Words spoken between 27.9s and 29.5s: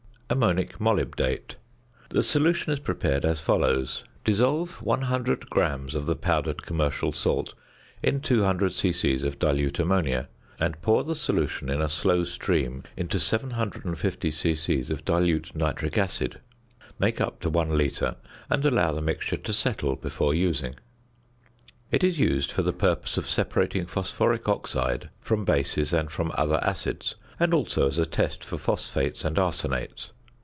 a test for phosphates and